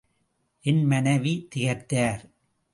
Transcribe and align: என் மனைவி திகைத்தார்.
என் 0.65 0.83
மனைவி 0.85 1.47
திகைத்தார். 1.49 2.23